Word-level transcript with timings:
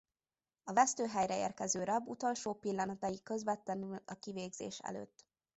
A 0.63 0.73
vesztőhelyre 0.73 1.37
érkező 1.39 1.83
rab 1.83 2.07
utolsó 2.07 2.53
pillanatai 2.53 3.21
közvetlenül 3.23 4.01
a 4.05 4.13
kivégzés 4.13 4.79
előtt. 4.79 5.25